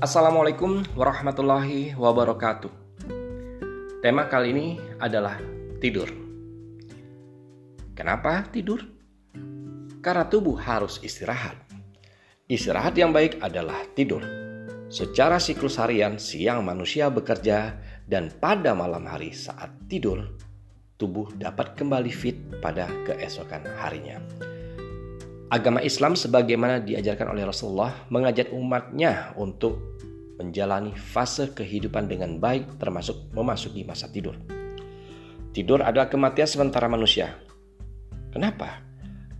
[0.00, 2.72] Assalamualaikum warahmatullahi wabarakatuh.
[4.00, 5.36] Tema kali ini adalah
[5.76, 6.08] tidur.
[7.92, 8.80] Kenapa tidur?
[10.00, 11.60] Karena tubuh harus istirahat.
[12.48, 14.24] Istirahat yang baik adalah tidur.
[14.88, 17.76] Secara siklus harian, siang manusia bekerja
[18.08, 20.32] dan pada malam hari saat tidur,
[20.96, 24.16] tubuh dapat kembali fit pada keesokan harinya.
[25.50, 29.98] Agama Islam sebagaimana diajarkan oleh Rasulullah mengajak umatnya untuk
[30.38, 34.38] menjalani fase kehidupan dengan baik termasuk memasuki masa tidur.
[35.50, 37.34] Tidur adalah kematian sementara manusia.
[38.30, 38.78] Kenapa?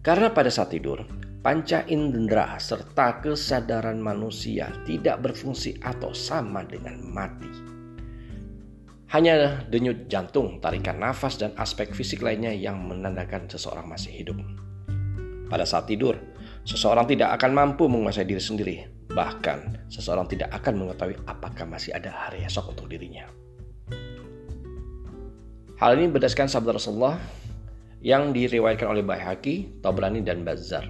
[0.00, 1.04] Karena pada saat tidur,
[1.44, 7.52] panca indera serta kesadaran manusia tidak berfungsi atau sama dengan mati.
[9.12, 14.40] Hanya denyut jantung, tarikan nafas, dan aspek fisik lainnya yang menandakan seseorang masih hidup.
[15.48, 16.20] Pada saat tidur,
[16.68, 18.76] seseorang tidak akan mampu menguasai diri sendiri.
[19.08, 23.24] Bahkan, seseorang tidak akan mengetahui apakah masih ada hari esok untuk dirinya.
[25.80, 27.16] Hal ini berdasarkan sabda Rasulullah
[28.04, 30.84] yang diriwayatkan oleh Baihaqi, Tabrani, dan Bazar.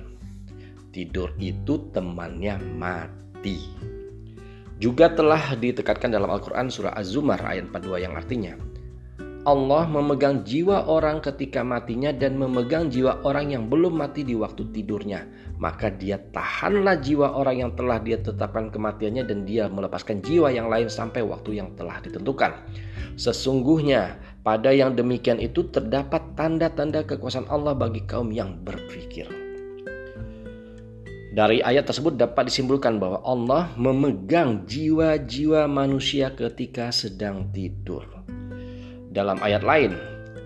[0.90, 3.62] Tidur itu temannya mati.
[4.82, 8.54] Juga telah ditekatkan dalam Al-Quran surah Az-Zumar ayat 42 yang artinya
[9.48, 14.68] Allah memegang jiwa orang ketika matinya dan memegang jiwa orang yang belum mati di waktu
[14.76, 15.24] tidurnya.
[15.56, 20.68] Maka dia tahanlah jiwa orang yang telah dia tetapkan kematiannya dan dia melepaskan jiwa yang
[20.68, 22.60] lain sampai waktu yang telah ditentukan.
[23.16, 29.32] Sesungguhnya pada yang demikian itu terdapat tanda-tanda kekuasaan Allah bagi kaum yang berpikir.
[31.32, 38.17] Dari ayat tersebut dapat disimpulkan bahwa Allah memegang jiwa-jiwa manusia ketika sedang tidur.
[39.08, 39.96] Dalam ayat lain,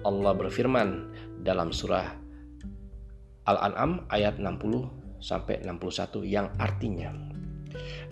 [0.07, 1.11] Allah berfirman
[1.43, 2.15] dalam surah
[3.51, 7.11] Al-An'am ayat 60 sampai 61 yang artinya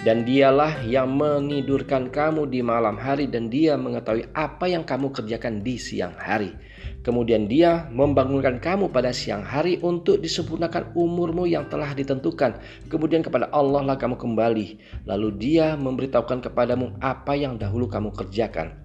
[0.01, 5.61] dan dialah yang menidurkan kamu di malam hari dan dia mengetahui apa yang kamu kerjakan
[5.61, 6.57] di siang hari.
[7.01, 12.61] Kemudian dia membangunkan kamu pada siang hari untuk disempurnakan umurmu yang telah ditentukan.
[12.93, 14.67] Kemudian kepada Allah lah kamu kembali.
[15.09, 18.80] Lalu dia memberitahukan kepadamu apa yang dahulu kamu kerjakan.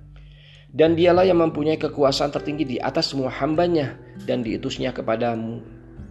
[0.75, 3.95] Dan dialah yang mempunyai kekuasaan tertinggi di atas semua hambanya
[4.27, 5.63] dan diutusnya kepadamu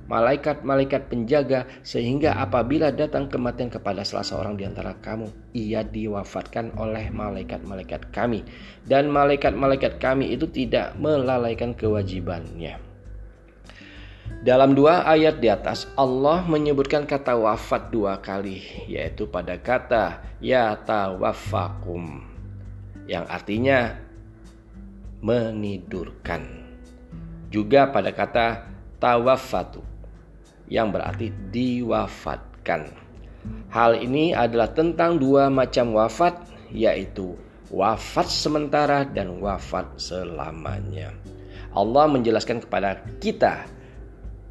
[0.04, 7.08] malaikat-malaikat penjaga sehingga apabila datang kematian kepada salah seorang di antara kamu ia diwafatkan oleh
[7.08, 8.44] malaikat-malaikat kami
[8.84, 12.80] dan malaikat-malaikat kami itu tidak melalaikan kewajibannya.
[14.44, 18.60] Dalam dua ayat di atas Allah menyebutkan kata wafat dua kali
[18.92, 22.20] yaitu pada kata ya tawafakum
[23.08, 23.96] yang artinya
[25.24, 26.44] menidurkan.
[27.48, 28.68] Juga pada kata
[29.00, 29.80] tawafatu
[30.68, 32.92] yang berarti diwafatkan.
[33.72, 37.40] Hal ini adalah tentang dua macam wafat yaitu
[37.72, 41.16] wafat sementara dan wafat selamanya.
[41.72, 43.64] Allah menjelaskan kepada kita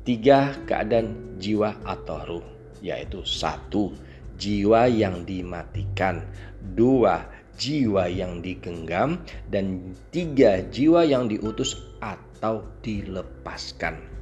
[0.01, 2.45] tiga keadaan jiwa atau ruh
[2.81, 3.93] yaitu satu
[4.35, 6.25] jiwa yang dimatikan,
[6.73, 14.13] dua jiwa yang digenggam, dan tiga jiwa yang diutus atau dilepaskan.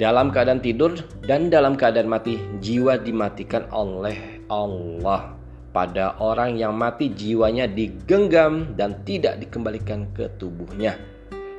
[0.00, 0.96] Dalam keadaan tidur
[1.26, 5.36] dan dalam keadaan mati, jiwa dimatikan oleh Allah.
[5.70, 10.98] Pada orang yang mati, jiwanya digenggam dan tidak dikembalikan ke tubuhnya.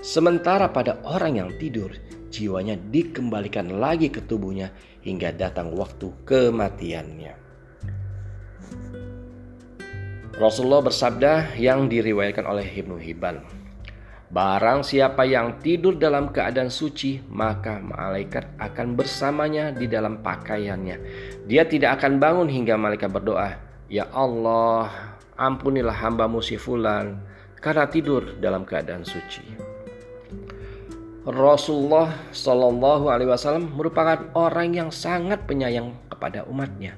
[0.01, 1.93] Sementara pada orang yang tidur,
[2.33, 4.73] jiwanya dikembalikan lagi ke tubuhnya
[5.05, 7.50] hingga datang waktu kematiannya.
[10.41, 13.45] Rasulullah bersabda yang diriwayatkan oleh Ibnu Hibban.
[14.33, 20.97] Barang siapa yang tidur dalam keadaan suci, maka malaikat akan bersamanya di dalam pakaiannya.
[21.45, 23.53] Dia tidak akan bangun hingga malaikat berdoa,
[23.85, 27.21] "Ya Allah, ampunilah hambamu si fulan
[27.61, 29.45] karena tidur dalam keadaan suci."
[31.21, 36.97] Rasulullah Shallallahu Alaihi Wasallam merupakan orang yang sangat penyayang kepada umatnya.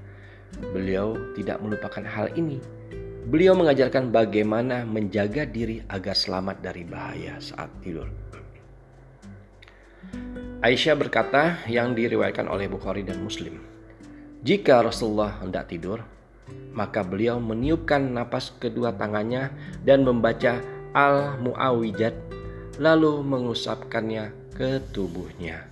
[0.71, 2.82] Beliau tidak melupakan hal ini
[3.23, 8.11] Beliau mengajarkan bagaimana menjaga diri agar selamat dari bahaya saat tidur.
[10.59, 13.63] Aisyah berkata yang diriwayatkan oleh Bukhari dan Muslim.
[14.43, 16.03] Jika Rasulullah hendak tidur,
[16.75, 19.55] maka beliau meniupkan napas kedua tangannya
[19.87, 20.59] dan membaca
[20.91, 22.15] Al-Mu'awijat
[22.75, 25.63] lalu mengusapkannya ke tubuhnya.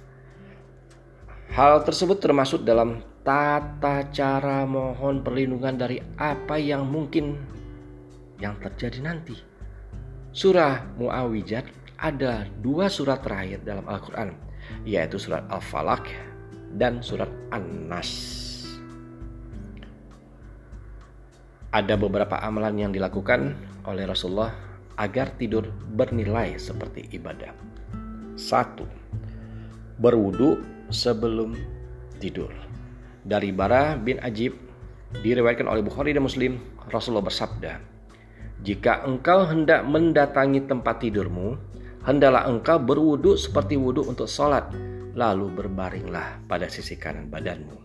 [1.51, 7.37] Hal tersebut termasuk dalam tata cara mohon perlindungan dari apa yang mungkin
[8.41, 9.37] yang terjadi nanti.
[10.31, 11.67] Surah Muawiyat
[12.01, 14.33] ada dua surat terakhir dalam Al-Quran,
[14.87, 16.09] yaitu surat Al-Falaq
[16.79, 18.41] dan surat An-Nas.
[21.71, 23.55] ada beberapa amalan yang dilakukan
[23.87, 24.51] oleh Rasulullah
[24.99, 27.55] agar tidur bernilai seperti ibadah.
[28.35, 28.83] Satu,
[29.97, 30.59] berwudu
[30.91, 31.55] sebelum
[32.19, 32.51] tidur.
[33.21, 34.57] Dari Bara bin Ajib
[35.21, 36.57] diriwayatkan oleh Bukhari dan Muslim,
[36.89, 37.77] Rasulullah bersabda,
[38.65, 41.53] "Jika engkau hendak mendatangi tempat tidurmu,
[42.01, 44.73] hendaklah engkau berwudu seperti wudu untuk sholat,
[45.13, 47.77] lalu berbaringlah pada sisi kanan badanmu."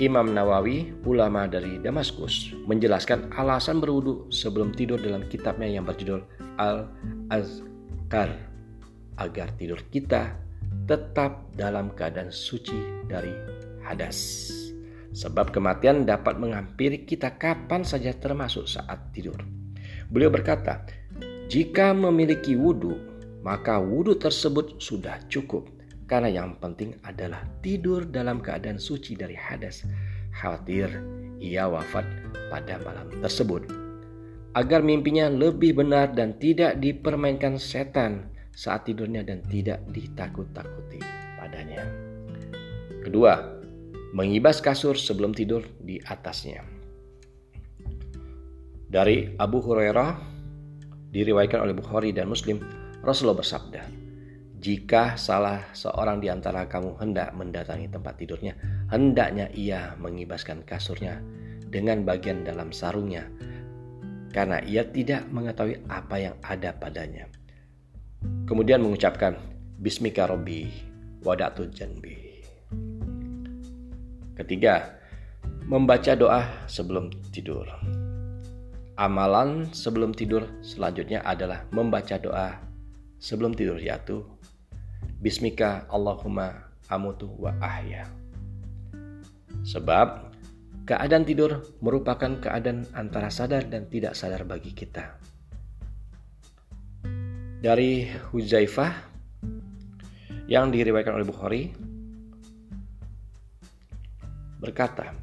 [0.00, 6.24] Imam Nawawi, ulama dari Damaskus, menjelaskan alasan berwudu sebelum tidur dalam kitabnya yang berjudul
[6.56, 8.32] Al-Azkar
[9.20, 10.32] agar tidur kita
[10.88, 13.32] tetap dalam keadaan suci dari
[13.84, 14.48] hadas.
[15.12, 19.36] Sebab kematian dapat menghampiri kita kapan saja termasuk saat tidur.
[20.08, 20.84] Beliau berkata,
[21.52, 22.96] jika memiliki wudhu,
[23.44, 25.68] maka wudhu tersebut sudah cukup
[26.08, 29.84] karena yang penting adalah tidur dalam keadaan suci dari hadas.
[30.32, 30.88] Khawatir
[31.40, 32.08] ia wafat
[32.48, 33.68] pada malam tersebut.
[34.52, 41.00] Agar mimpinya lebih benar dan tidak dipermainkan setan saat tidurnya dan tidak ditakut-takuti
[41.40, 41.82] padanya.
[43.02, 43.40] Kedua,
[44.12, 46.62] mengibas kasur sebelum tidur di atasnya.
[48.92, 50.20] Dari Abu Hurairah
[51.10, 52.60] diriwayatkan oleh Bukhari dan Muslim,
[53.00, 53.82] Rasulullah bersabda,
[54.62, 58.54] jika salah seorang di antara kamu hendak mendatangi tempat tidurnya,
[58.92, 61.18] hendaknya ia mengibaskan kasurnya
[61.66, 63.26] dengan bagian dalam sarungnya,
[64.30, 67.26] karena ia tidak mengetahui apa yang ada padanya.
[68.46, 69.38] Kemudian mengucapkan,
[69.82, 70.70] Bismika Robbi
[71.22, 72.42] wadatu janbi.
[74.38, 74.98] Ketiga,
[75.66, 77.66] membaca doa sebelum tidur.
[78.98, 82.60] Amalan sebelum tidur selanjutnya adalah membaca doa
[83.22, 84.26] sebelum tidur yaitu
[85.22, 88.10] Bismika Allahumma amutu wa ahya.
[89.62, 90.34] Sebab
[90.84, 95.31] keadaan tidur merupakan keadaan antara sadar dan tidak sadar bagi kita.
[97.62, 98.90] Dari Huzaifah
[100.50, 101.62] yang diriwayatkan oleh Bukhari
[104.58, 105.14] berkata,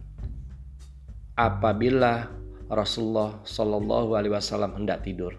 [1.36, 2.32] apabila
[2.72, 5.36] Rasulullah Shallallahu Alaihi Wasallam hendak tidur,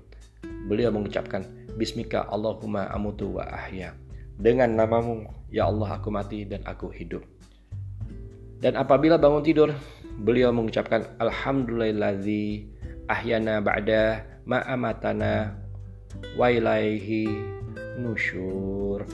[0.68, 1.48] beliau mengucapkan
[1.80, 3.96] Bismika Allahumma amutu wa ahya
[4.36, 7.24] dengan namamu, ya Allah aku mati dan aku hidup.
[8.60, 9.72] Dan apabila bangun tidur,
[10.20, 12.68] beliau mengucapkan Alhamdulillahi
[13.08, 15.59] ahyana ba'da ma'amatana
[16.34, 17.26] wa ilaihi
[18.00, 19.04] nusyur.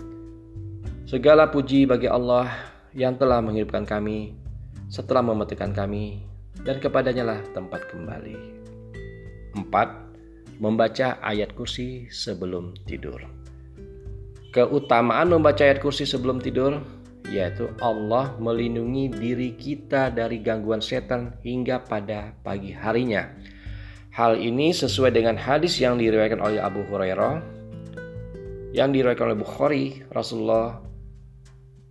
[1.06, 2.50] Segala puji bagi Allah
[2.96, 4.34] yang telah menghidupkan kami
[4.90, 6.22] setelah mematikan kami
[6.62, 8.36] dan kepadanya lah tempat kembali.
[9.54, 10.62] 4.
[10.62, 13.20] Membaca ayat kursi sebelum tidur.
[14.50, 16.80] Keutamaan membaca ayat kursi sebelum tidur
[17.26, 23.26] yaitu Allah melindungi diri kita dari gangguan setan hingga pada pagi harinya.
[24.16, 27.36] Hal ini sesuai dengan hadis yang diriwayatkan oleh Abu Hurairah
[28.72, 30.80] yang diriwayatkan oleh Bukhari Rasulullah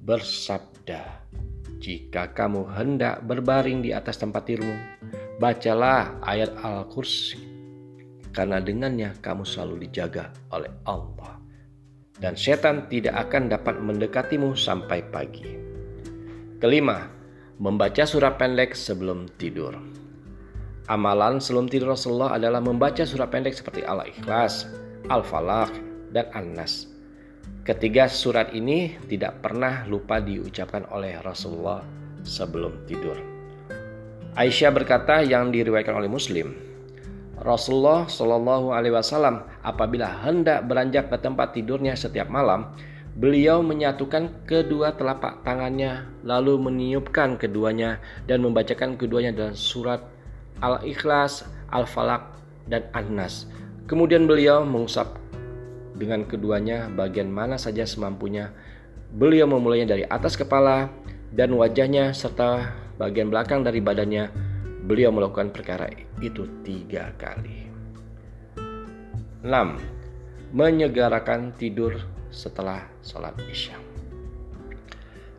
[0.02, 1.22] bersabda
[1.78, 4.74] jika kamu hendak berbaring di atas tempat tidurmu
[5.38, 7.38] bacalah ayat Al-Kursi
[8.34, 11.38] karena dengannya kamu selalu dijaga oleh Allah
[12.18, 15.46] dan setan tidak akan dapat mendekatimu sampai pagi.
[16.58, 17.06] Kelima,
[17.62, 19.78] membaca surat pendek sebelum tidur.
[20.86, 24.70] Amalan sebelum tidur Rasulullah adalah membaca surat pendek seperti Al-Ikhlas,
[25.10, 25.74] Al-Falaq,
[26.14, 26.86] dan An-Nas.
[27.66, 31.82] Ketiga surat ini tidak pernah lupa diucapkan oleh Rasulullah
[32.22, 33.18] sebelum tidur.
[34.38, 36.54] Aisyah berkata yang diriwayatkan oleh Muslim,
[37.42, 42.78] Rasulullah Shallallahu Alaihi Wasallam apabila hendak beranjak ke tempat tidurnya setiap malam,
[43.18, 47.98] beliau menyatukan kedua telapak tangannya lalu meniupkan keduanya
[48.30, 50.15] dan membacakan keduanya dalam surat
[50.64, 52.36] Al-Ikhlas, Al-Falaq,
[52.70, 53.50] dan An-Nas.
[53.86, 55.20] Kemudian beliau mengusap
[55.96, 58.52] dengan keduanya bagian mana saja semampunya.
[59.16, 60.92] Beliau memulainya dari atas kepala
[61.32, 65.90] dan wajahnya serta bagian belakang dari badannya Beliau melakukan perkara
[66.22, 67.66] itu tiga kali.
[69.42, 69.50] 6.
[70.54, 71.98] Menyegarakan tidur
[72.30, 73.74] setelah sholat isya.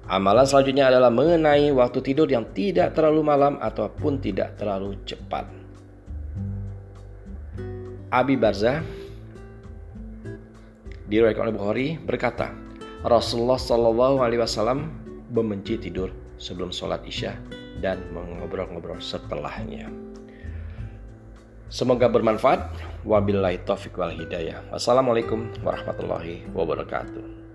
[0.06, 5.50] Amalan selanjutnya adalah mengenai waktu tidur yang tidak terlalu malam ataupun tidak terlalu cepat.
[8.14, 8.86] Abi Barza
[11.10, 12.54] diriwayatkan oleh Bukhari berkata,
[13.02, 14.94] Rasulullah Shallallahu Alaihi Wasallam
[15.34, 17.34] membenci tidur sebelum sholat isya
[17.82, 19.90] dan mengobrol-ngobrol setelahnya.
[21.66, 22.62] Semoga bermanfaat.
[23.02, 24.62] Wabillahi taufiq wal hidayah.
[24.70, 27.45] Wassalamualaikum warahmatullahi wabarakatuh.